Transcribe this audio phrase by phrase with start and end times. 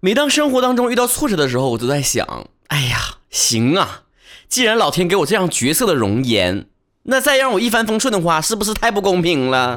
[0.00, 4.02] 每当生活当中遇到挫折的时候，我都在想，哎呀，行啊，
[4.48, 6.66] 既然老天给我这样角色的容颜，
[7.02, 9.76] 那再让我一帆风顺的话，是不是太不公平了？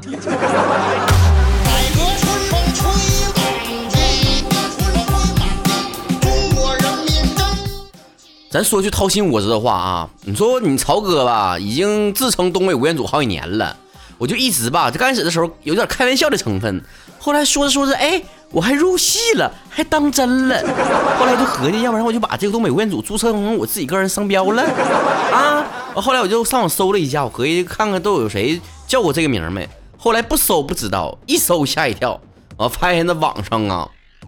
[8.52, 13.76] 咱说句掏心窝子的话啊，你说你曹哥吧，已经自称东北吴彦祖好几年了，
[14.20, 16.84] 我就一直吧，就刚开始的时候有点开玩笑的成分，
[17.24, 18.20] 后来说着说着，哎，
[18.50, 20.60] 我还入戏了，还当真了。
[21.20, 24.64] 后来就合计，要不然我就把这个东北吴彦祖注册成我自己个人商标了
[25.32, 25.64] 啊。
[25.94, 29.70] 后来我就上网搜了一下，我合计看看都有谁叫过这个名没。
[29.98, 32.20] 后来不搜不知道，一搜吓一跳，
[32.58, 33.88] 我发现那网上啊，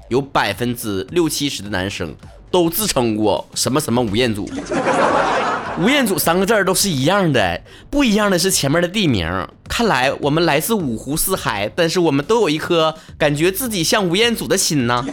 [0.10, 2.16] 有百分之六七十的男生。
[2.52, 4.48] 都自称过什么什么吴彦祖，
[5.80, 7.60] 吴彦祖三个字儿都是一样的，
[7.90, 9.48] 不一样的是前面的地名。
[9.68, 15.04] 看来我们来自五湖四海，但是我们都有一颗感觉自己像吴彦祖的心呢。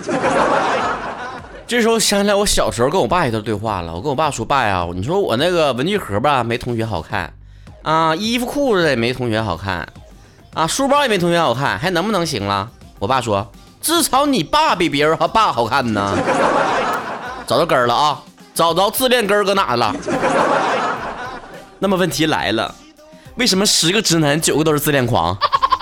[1.66, 7.32] 这时候想起来我小时候跟我爸一段对话了，我跟我爸说：“爸呀，你说我那个文具盒吧没同学好看
[7.82, 9.88] 啊，衣服裤子也没同学好看
[10.52, 13.50] 啊，书包也没同学好看，还能不能行了？”我爸说
[13.80, 16.14] ：“至少你爸比别人和爸好看呢。
[17.46, 18.22] ”找到根儿了啊！
[18.60, 19.96] 找着自恋根儿搁哪了？
[21.78, 22.74] 那么问题来了，
[23.36, 25.34] 为什么十个直男九个都是自恋狂？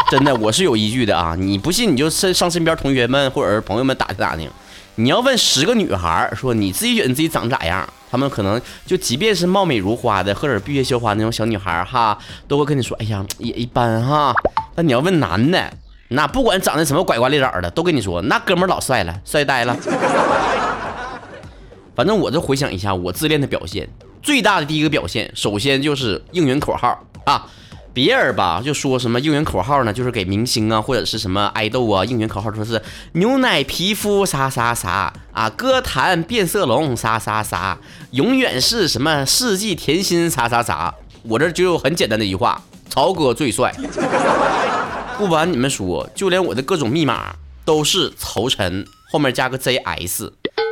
[0.09, 1.35] 真的，我是有依据的啊！
[1.37, 4.49] 你不信你就上身边同学们或者是朋友们打听打听。
[4.95, 14.33] 你要问十个女孩说你自己觉得你自己长咋样，她们可能就即便是貌美如花的或者闭月羞花那种小女孩哈，都会跟你说，哎呀也一般哈。
[14.77, 15.69] 那你要问男的，
[16.11, 19.77] 那不管长得什么拐瓜裂枣的，都跟你说那哥们儿老帅了，帅呆了。
[21.99, 23.89] 反正我这回想一下，我自恋的表现
[24.23, 27.45] 最大的第一个表现，首先就是应援口号啊。
[27.93, 32.81] 别人吧就说什么应援口号呢，就是给明星啊或者是什么爱豆啊应援口号，说是
[33.15, 37.77] 牛奶皮肤啥啥啥啊，歌坛变色龙啥啥啥，
[38.13, 40.95] 永远是什么世纪甜心啥啥啥。
[41.25, 43.75] 我这就有很简单的一句话，曹哥最帅。
[45.17, 47.35] 不瞒你们说，就连我的各种密码
[47.65, 50.31] 都是曹晨后面加个 ZS。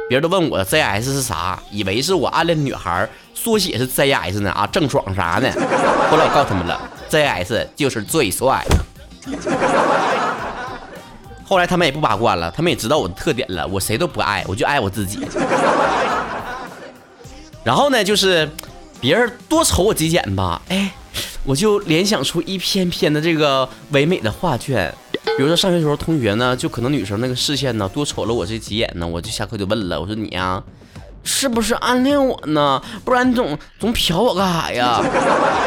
[0.08, 5.50] 别人都问我 ZS 是啥，以为是我暗恋的女孩缩写是 ZS 呢啊，郑爽啥呢？
[6.10, 6.80] 后来我告诉他们了
[7.10, 8.76] ，ZS 就是最帅的。
[11.44, 15.26] 后来他们也不八卦了，他们也知道我的特点了，我谁都不爱，我就爱我自己。
[17.64, 18.48] 然后呢，就是
[19.00, 20.92] 别人多瞅我几眼吧，哎，
[21.42, 24.94] 我就联想出一篇篇的这个唯美的画卷。
[25.36, 30.62] 比如说上学时候，同学呢，就可能女生那个视线呢，多瞅了我这几眼呢，我就下课就问了，我说你呀，
[31.22, 32.82] 是不是暗恋我呢？
[33.04, 35.02] 不然你总总瞟我干啥呀？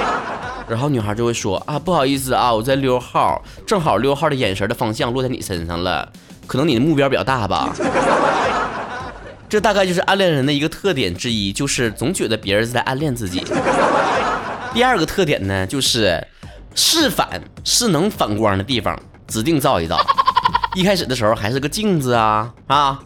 [0.68, 6.12] 然后女孩就会说啊，不好意思啊，我在溜号，正好溜号的眼神的方向落在你身上了，
[6.47, 7.72] 可能你的目标比较大吧。
[9.47, 13.44] 这大概就是暗恋人的一个特点之一，就是总觉得别人是在暗恋自己。
[14.74, 16.24] 第二个特点呢，就是
[16.74, 19.00] 是反是能反光的地方。
[19.29, 19.97] 指定照一照，
[20.75, 23.00] 一开始的时候还是个镜子啊啊，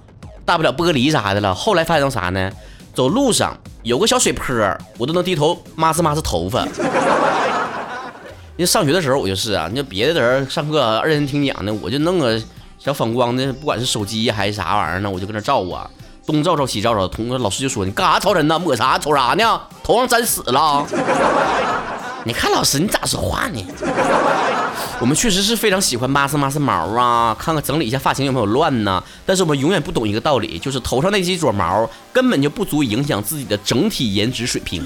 [0.46, 1.54] 大不了玻璃啥的了。
[1.54, 2.50] 后来发现啥呢？
[2.94, 4.56] 走路上有个小水坡，
[4.98, 6.66] 我都能低头抹拭抹拭头发。
[8.56, 12.40] 因为上学的时候我就是啊，你说别的人上课认真听讲呢，我就弄个
[12.78, 15.90] 小反光的，不管是手机还是啥玩意儿呢，我就搁那照啊，
[16.28, 17.08] 东照照西照照。
[17.08, 18.60] 同老师就说你干啥超人呢？
[18.60, 19.00] 抹啥？
[19.00, 19.62] 瞅啥呢？
[19.84, 20.86] 头上沾屎了？
[22.26, 23.66] 你看老师，你咋说话呢？
[25.00, 29.04] 我们确实是非常喜欢抹拭抹拭毛啊，看看整理一下发型有没有乱呢。
[29.26, 34.84] 但是我们永远不懂一个道理，就是头上那几撮毛根本就不足以影响自己的整体颜值水平。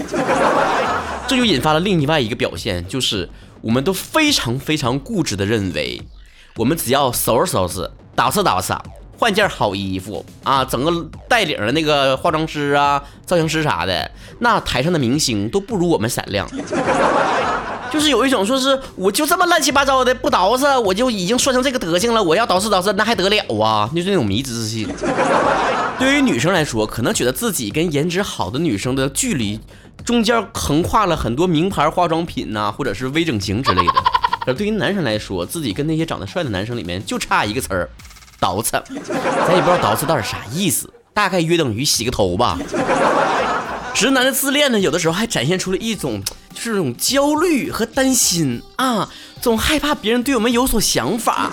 [1.28, 3.30] 这就引发了另外一个表现，就是
[3.62, 6.02] 我们都非常非常固执的认为，
[6.56, 7.82] 我们只要收拾收拾、
[8.16, 8.80] 捯饬捯饬，
[9.18, 10.92] 换件好衣服啊，整个
[11.28, 16.48] 带领的那个化妆师啊、造型师啥的，那台上的明星都不如我们闪亮。
[17.90, 22.22] 就是有一种说是我就这么乱七八糟的不捯饬，我就已经算成这个德行了。
[22.22, 23.90] 我要捯饬捯饬，那还得了啊？
[23.96, 24.88] 就是那种迷之自信。
[25.98, 29.60] 对于女生来说，可能觉得自己跟颜值好的女生的距离
[30.04, 33.94] 中间横跨了很多名牌化妆品呐，或者是微整形之类的。
[34.46, 37.90] 而对于男生来说，自己跟那些长得帅的男生里面就差一个词儿，
[38.40, 38.82] 捯饬。
[39.48, 42.58] 咱也不知道捯饬到底啥意思，大概约等于洗个头吧。
[43.94, 46.22] 直男的自恋呢，有的时候还展现出了一种
[46.54, 46.62] 就。
[46.62, 49.08] 是那种焦虑和担心啊，
[49.40, 51.52] 总害怕别人对我们有所想法。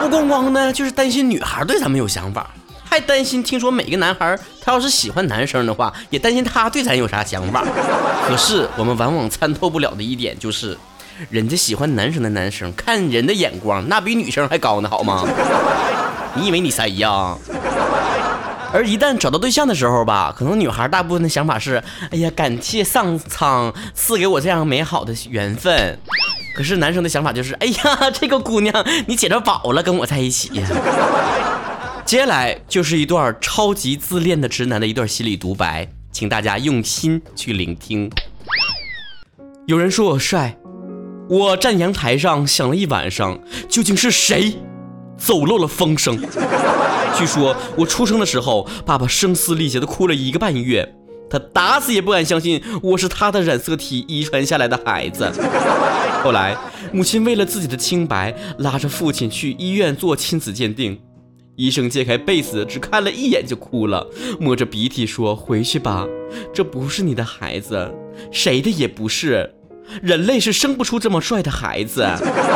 [0.00, 2.50] 不光光呢，就是担心女孩对咱们有想法，
[2.84, 7.64] 还担心听说每个男孩他要是喜欢男生的话，也担心他对咱有啥想法。
[8.26, 10.76] 可是我们往往参透不了的一点就是，
[11.30, 15.24] 人家喜欢男生的男生看人的眼光那比女生还高呢，好吗？
[16.34, 17.36] 你以为你谁呀？
[18.72, 25.98] 而一旦找到对象的时候吧，可能女孩大部分的想法是：哎呀，感谢上苍赐给我这样美好的缘分。
[26.54, 30.50] 可是男生的想法就是：哎呀，这个姑娘你捡着宝了，跟我在一起。
[32.04, 38.10] 接下来就是一段超级自恋的直男的一段心理独白，请大家用心去聆听。
[39.66, 40.56] 有人说我帅，
[41.28, 43.38] 我站阳台上想了一晚上，
[43.68, 44.54] 究竟是谁
[45.18, 46.18] 走漏了风声？
[47.16, 50.94] 据说我出生的时候，爸爸声嘶力竭地哭了一个半月，
[51.28, 55.30] 他打死也不敢相信我是他的染色体遗传下来的孩子。
[56.24, 56.56] 后来，
[56.92, 60.98] 母亲为了自己的清白，拉着父亲去医院做亲子鉴定，
[61.56, 64.06] 医生揭开被子，只看了一眼就哭了，
[64.40, 66.06] 摸着鼻涕说：“回去吧，
[66.54, 67.92] 这不是你的孩子，
[68.32, 69.54] 谁的也不是。”
[70.02, 72.06] 人类是生不出这么帅的孩子。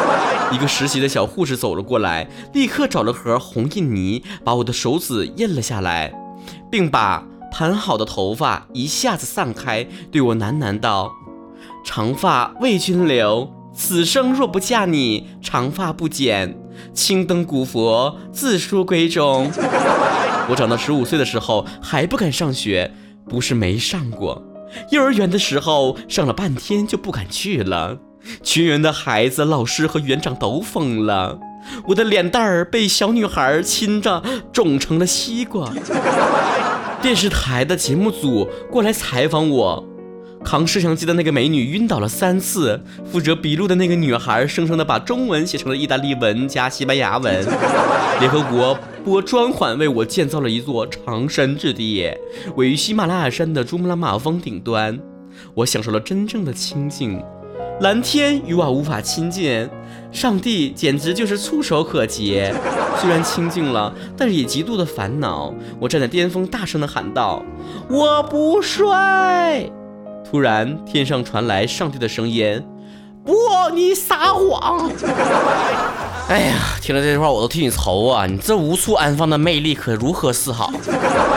[0.53, 6.13] 一个实习的小护士走了过来，立刻找了盒红印泥，把我的手指印了下来，
[6.71, 11.11] 并把盘好的头发一下子散开，对我喃喃道
[11.85, 16.59] ：“长发为君留，此生若不嫁你，长发不剪。
[16.93, 19.51] 青灯古佛，自书闺中。
[20.51, 22.93] ”我长到十五岁的时候还不敢上学，
[23.27, 24.43] 不是没上过。
[24.91, 27.99] 幼儿园的时候上了半天就不敢去了，
[28.43, 31.39] 全园的孩子、老师和园长都疯了。
[31.89, 34.23] 我的脸蛋儿被小女孩亲着
[34.53, 35.73] 肿成了西瓜。
[37.01, 39.85] 电视台的节目组过来采访我。
[40.45, 47.47] 扛摄像机的那个美女晕倒了三次，负责笔录的那个女孩生生的把中文写成了意大利文加西班牙文。
[48.19, 52.09] 联合国拨专款为我建造了一座长山之地，
[52.55, 54.99] 位于喜马拉雅山的珠穆朗玛峰顶端。
[55.55, 57.21] 我享受了真正的清静，
[57.81, 59.69] 蓝天与我无法亲近，
[60.13, 62.43] 上帝简直就是触手可及。
[62.99, 65.53] 虽然清静了，但是也极度的烦恼。
[65.81, 67.43] 我站在巅峰，大声的喊道
[67.91, 68.87] ：“我不睡。”
[70.31, 72.63] 突然，天上传来上帝的声音
[73.25, 73.35] ：“不，
[73.75, 74.91] 你撒谎！”
[76.29, 78.27] 哎呀，听了这句话，我都替你愁啊！
[78.27, 80.73] 你这无处安放的魅力可如何是好？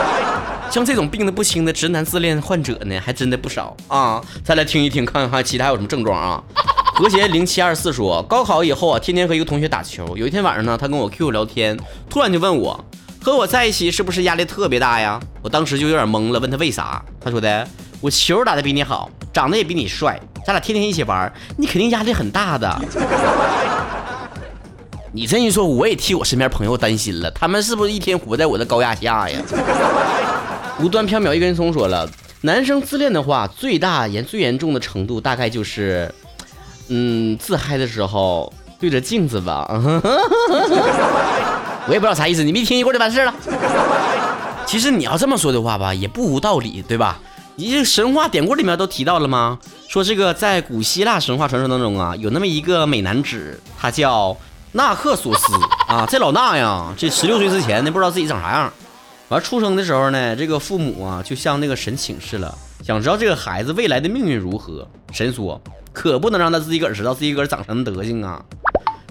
[0.70, 4.20] 像这种病得不轻的直男自恋患者呢，还真的不少啊！
[4.44, 6.42] 再来听一听，看看其他有什么症状啊？
[6.96, 10.16] 和谐零七二四说，高考以后啊，天天和一个同学打球。
[10.16, 11.78] 有一天晚上呢，他跟我 QQ 聊天，
[12.08, 12.82] 突然就问我
[13.22, 17.04] ：“和我在一起是不是压力特别大呀？”我当时就有点懵了，问他为啥？
[17.20, 17.68] 他说的。
[18.06, 20.16] 我球打的比你好，长得也比你帅，
[20.46, 22.80] 咱俩天天一起玩，你肯定压力很大的。
[25.10, 29.40] 你这一说，我也替我身边朋友担心了，他们是不是一天活在我的高压下呀？
[30.78, 32.08] 无端缥缈一根葱说了，
[32.42, 36.08] 男生自恋的话，最大严最严重的程度大概就是，
[36.86, 39.66] 嗯，自嗨的时候对着镜子吧。
[41.88, 43.34] 我也不知道啥意思，你们一听一会儿就完事了。
[44.64, 47.18] 其实你要这么说的话吧，也不无道理，对吧？
[47.58, 49.58] 你这神话典故里面都提到了吗？
[49.88, 54.36] 说这个在古希腊神话传说当中啊，有那么一个美男子，他叫
[54.72, 55.46] 纳克索斯
[55.88, 56.04] 啊。
[56.06, 58.70] 这老纳呀，这十六岁之前呢，不知道自己长啥样。
[59.28, 62.54] 完出生的时候呢，这个父母啊就向那个神请示了，
[62.84, 64.86] 想知道这个孩子未来的命运如何。
[65.10, 65.58] 神说，
[65.94, 68.44] 可不能让他自己个儿知道自己个儿长什么德行啊。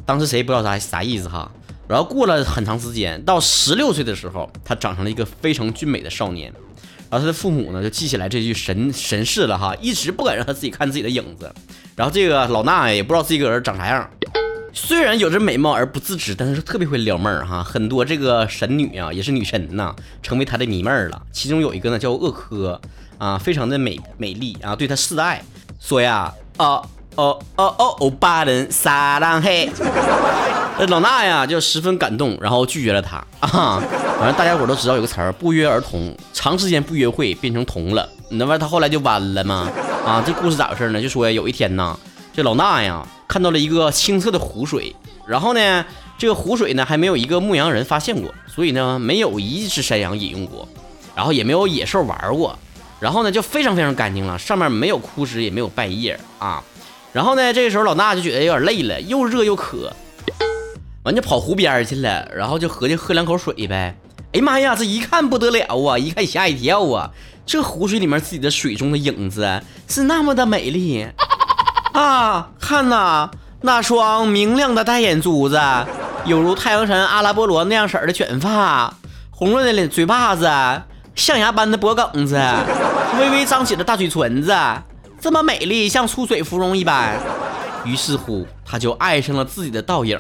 [0.06, 1.52] 当时谁不知道啥啥意思哈。
[1.88, 6.54] 然后过了很长时间，到十六岁的时候，他长成了一个非常俊美的少年。
[7.10, 11.54] 然后他的父母呢，就记起来这句神神事了哈，一直不敢让他自己看自己的影子。
[11.96, 14.10] 然后这个老衲也不知道自己个人长啥样，
[14.74, 17.64] 虽然有着美貌而不自知，但是特别会撩妹儿哈。
[17.64, 21.22] 很多这个神女啊，也是女神呐，成为他的迷妹儿了。
[21.32, 22.82] 其中有一个呢叫鄂科
[23.18, 25.42] 啊，非常的美美丽啊，对他示爱，
[25.80, 26.82] 说呀，啊
[27.16, 29.70] 哦哦哦，欧巴人撒浪嘿。
[30.78, 33.82] 那老衲呀就十分感动，然后拒绝了他啊。
[34.18, 38.08] 反正大家伙都知道有个词儿“不约而同”，长时间不约会变成同了。
[38.30, 39.70] 那玩意他后来就弯了吗？
[40.06, 41.02] 啊，这故事咋回事呢？
[41.02, 41.98] 就说有一天呢，
[42.34, 44.94] 这老衲呀看到了一个清澈的湖水，
[45.26, 45.86] 然后呢，
[46.18, 50.68] 这个湖水呢还没有一个牧羊人发现过，所以呢没有一只山羊饮用过，
[51.16, 52.58] 然后也没有野兽玩过，
[53.00, 56.62] 然后呢就非常非常干净了，上面没有枯枝也没有败叶啊。
[57.16, 59.90] 然后呢这个时候老衲就觉得有点累了，又热又渴。
[61.04, 63.96] 完就跑湖边去了，然后就合计喝两口水呗。
[64.34, 65.98] 哎呀妈呀，这一看不得了啊！
[65.98, 67.10] 一看吓一跳啊！
[67.46, 71.08] 这湖水里面自己的水中的影子是那么的美丽
[71.94, 72.50] 啊！
[72.60, 73.30] 看呐，
[73.62, 75.58] 那双明亮的大眼珠子，
[76.26, 78.94] 犹如太阳神阿拉波罗那样色的卷发，
[79.30, 80.52] 红润的脸嘴巴子，
[81.16, 82.36] 象牙般的脖梗子，
[83.20, 84.54] 微微张起的大嘴唇子，
[85.26, 87.20] 这么美丽，像出水芙蓉一般。
[87.84, 90.16] 于是乎，他就爱上了自己的倒影。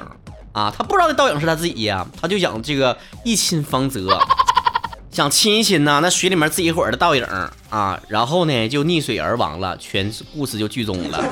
[0.51, 4.19] 啊，他不知道那倒影是他自己呀，他就想这个一亲芳泽。
[5.13, 7.23] 想亲一亲呢，那水里面自己伙的倒影
[7.69, 11.23] 啊，然后呢就溺水而亡了，全故事就剧终了。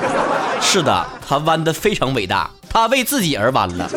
[0.62, 3.90] 是的，他弯的非常伟大，他为自己而弯了。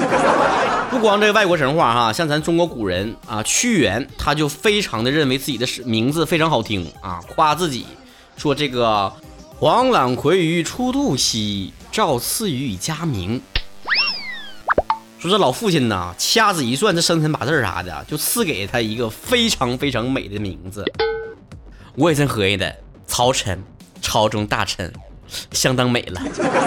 [0.90, 7.86] 不光这个外国神话哈，像咱中国古人啊，屈原他就非常的认为自己的名字非常好听啊，夸自己
[8.38, 9.14] 说这个
[9.60, 13.42] 黄览葵于初度兮，赵赐予以佳名。
[15.18, 20.86] 说这老父亲呐，掐指一算，这生辰八字啥的，就赐给他一个非常非常美的名字。
[21.96, 22.76] 我也真合计的，
[23.08, 23.60] 曹臣，
[24.00, 24.94] 朝中大臣。
[25.52, 26.22] 相当美了，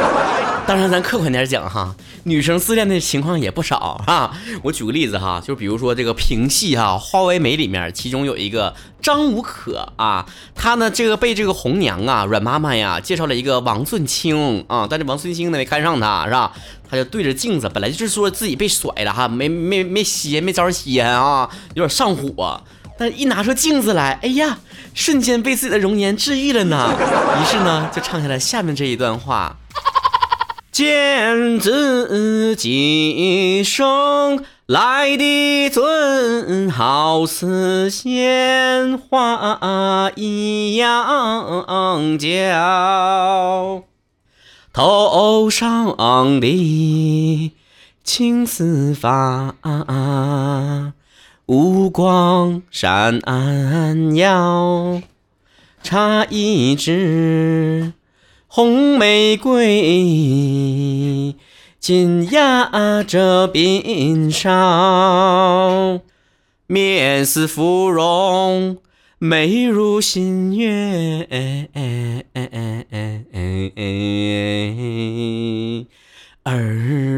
[0.67, 4.31] 当然咱客观点讲哈，女生自恋的情况也不少啊。
[4.62, 16.52] 我举个例子哈，就比如说这个评戏哈，《花为媒》里面，其中有一个张无可啊，她呢这个被这个红娘啊阮妈妈呀介绍了一个王顺清啊，但是王顺清呢没看上她是吧？
[16.88, 22.62] 她就对着镜子，本来就是说自己被甩了哈，没没没歇没招歇啊，有点上火。
[23.00, 24.59] 但一拿出镜子来，哎呀，
[24.92, 26.95] 瞬间被自己的容颜治愈了呢。
[27.40, 29.57] 于是呢，就唱下了下面这一段话：
[30.71, 43.83] 见自己生来的尊，好似鲜花一样娇，
[44.75, 45.97] 头上
[46.38, 47.52] 的
[48.04, 49.54] 青丝发。
[51.50, 53.21] 五光闪
[54.14, 55.02] 耀，
[55.83, 57.92] 插一枝
[58.47, 61.35] 红玫瑰，
[61.80, 66.02] 紧压着鬓梢，
[66.69, 68.78] 面似芙蓉，
[69.19, 71.26] 眉如新月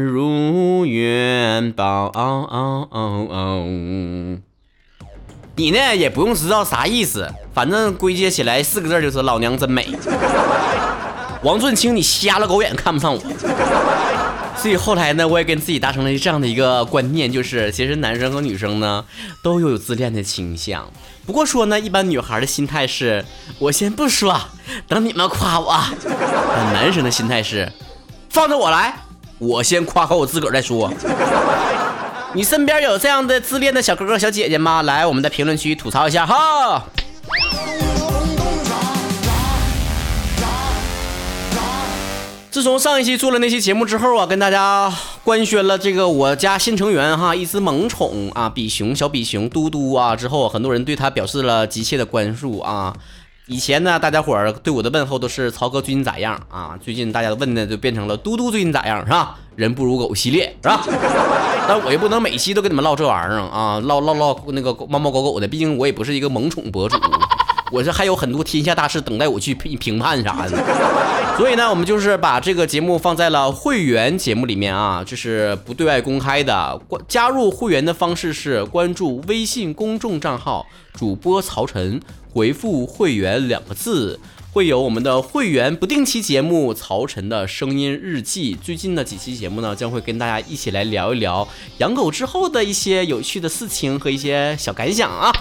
[0.05, 2.11] 如元宝，
[5.63, 9.87] 你呢也不用知道啥意思，反正归结起来四个字就是老娘真美。
[11.41, 13.21] 王俊清，你瞎了狗眼看不上我。
[14.57, 19.05] 所以后来呢，我也跟自己达成了这样的一个观念，就是其实男生和女生呢
[19.41, 20.85] 都有自恋的倾向。
[21.25, 23.23] 不过说呢，一般女孩的心态是
[23.57, 24.37] 我先不说，
[24.89, 25.79] 等你们夸我。
[26.05, 27.71] 但男生的心态是
[28.29, 28.93] 放着我来。
[29.39, 30.93] 我先夸夸我自个儿再说。
[32.35, 34.81] 你身边有这样的自恋的小哥哥小姐姐吗？
[34.81, 36.83] 来，我们的评论区吐槽一下哈。
[42.49, 44.91] 自从上一期做了那期节目之后啊，跟大家
[45.23, 52.95] 官宣了这个我家新成员哈，一只萌宠啊，比熊小比熊嘟嘟啊之后，很多人对他表示了急切的关注啊。
[53.47, 56.79] 以前呢，大家伙儿对我的问候都是曹哥最近咋样啊？
[56.81, 59.37] 最近大家问的就变成了嘟嘟最近咋样是吧？
[59.57, 60.81] 人不如狗系列是吧？
[61.67, 66.95] 但我也不能每期都跟你们唠这玩意儿啊，唠唠唠那个猫猫狗狗的，毕竟我也不是一个萌宠博主，
[67.73, 70.57] 我这还有很多天下大事等待我去评评判啥的。
[71.37, 76.79] 所以呢，我们就是把这个节目放在了会员节目里面啊，就是不对外公开的。
[76.87, 81.99] 关加入会员的方式是关注微信公众账号主播曹晨。
[82.33, 84.19] 回复“会员”两个字，
[84.51, 88.55] 会有我们的会员不定期节目《曹晨的声音日记》。
[88.59, 91.47] 最近的几期节目呢，将会跟大家一起来聊一聊
[91.77, 95.31] 养狗之后的一些有趣的事情和一些小感想啊。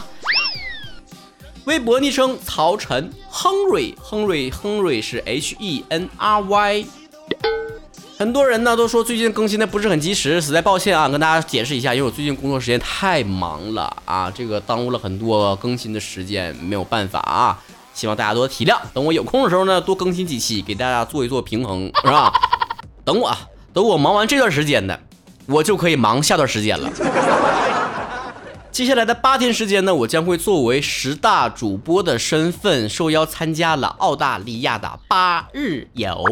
[1.65, 6.85] 微博昵称曹晨亨瑞，亨瑞亨瑞是 H E N R Y。
[8.23, 17.59] 很多人呢都说最近更新的不是很及时，实在抱歉啊，跟大家解释一下，因为我最近工作时间太忙了啊，这个耽误了很多更新的时间，没有办法啊，
[17.93, 18.79] 希望大家多体谅。
[18.95, 22.33] 等我有空的时候呢，多更新几期，给大家做一做平衡，是吧？
[23.05, 23.37] 等我，
[23.73, 25.00] 等我忙完这段时间的，
[25.47, 26.88] 我就可以忙下段时间了。
[28.73, 36.25] 接下来的八天时间呢，我将会作为十大主播的身份受邀参加了澳大利亚的八日游。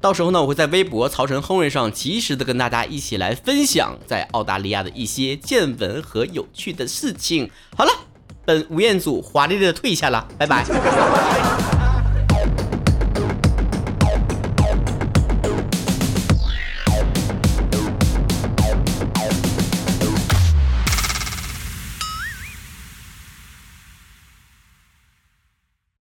[0.00, 7.50] 到时候呢，我会在微博曹晨亨瑞上及时的跟大家一起来分享在澳大利亚的一些见闻和有趣的事情。
[7.76, 7.90] 好了，
[8.44, 11.89] 本吴彦祖华丽丽的退下了，拜拜。